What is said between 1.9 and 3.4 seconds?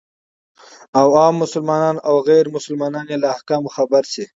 او غير مسلمانان يې له